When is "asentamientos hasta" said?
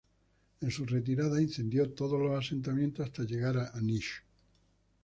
2.43-3.21